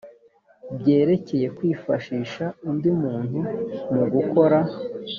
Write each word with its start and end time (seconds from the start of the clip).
byerekeye 0.79 1.47
kwifashisha 1.57 2.45
undi 2.69 2.89
muntu 3.01 3.39
mu 3.93 4.03
gukora 4.13 4.59